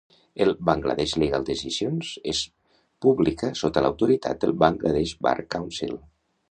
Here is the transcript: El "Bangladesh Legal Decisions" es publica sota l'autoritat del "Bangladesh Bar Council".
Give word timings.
El 0.43 0.51
"Bangladesh 0.69 1.13
Legal 1.23 1.45
Decisions" 1.49 2.09
es 2.33 2.41
publica 3.07 3.53
sota 3.63 3.87
l'autoritat 3.87 4.45
del 4.47 4.59
"Bangladesh 4.67 5.19
Bar 5.29 5.41
Council". 5.57 5.99